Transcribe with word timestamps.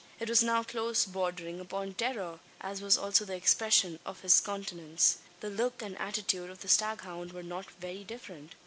It 0.19 0.29
was 0.29 0.41
now 0.41 0.63
close 0.63 1.05
bordering 1.05 1.59
upon 1.59 1.93
terror 1.93 2.39
as 2.59 2.81
was 2.81 2.97
also 2.97 3.23
the 3.23 3.35
expression 3.35 3.99
of 4.03 4.21
his 4.21 4.39
countenance. 4.39 5.19
The 5.41 5.49
look 5.51 5.83
and 5.83 5.95
attitude 5.99 6.49
of 6.49 6.61
the 6.61 6.69
staghound 6.69 7.33
were 7.33 7.43
not 7.43 7.69
very 7.79 8.03
different. 8.03 8.55